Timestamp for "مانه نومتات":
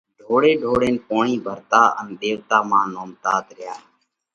2.69-3.45